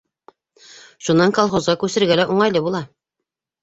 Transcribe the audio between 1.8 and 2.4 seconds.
күсергә лә